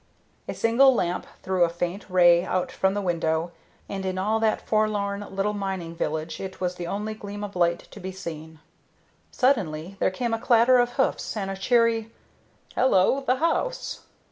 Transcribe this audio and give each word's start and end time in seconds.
A 0.47 0.55
single 0.55 0.95
lamp 0.95 1.27
threw 1.43 1.63
a 1.63 1.69
faint 1.69 2.07
ray 2.09 2.43
out 2.43 2.71
from 2.71 2.95
the 2.95 3.03
window, 3.03 3.51
and 3.87 4.03
in 4.03 4.17
all 4.17 4.39
that 4.39 4.59
forlorn 4.65 5.23
little 5.29 5.53
mining 5.53 5.93
village 5.95 6.39
it 6.39 6.59
was 6.59 6.73
the 6.73 6.87
only 6.87 7.13
gleam 7.13 7.43
of 7.43 7.55
light 7.55 7.81
to 7.91 7.99
be 7.99 8.11
seen. 8.11 8.59
Suddenly 9.29 9.97
there 9.99 10.09
came 10.09 10.33
a 10.33 10.39
clatter 10.39 10.79
of 10.79 10.93
hoofs 10.93 11.37
and 11.37 11.51
a 11.51 11.55
cheery 11.55 12.09
"Hello, 12.73 13.21
the 13.27 13.35
house!" 13.35 13.99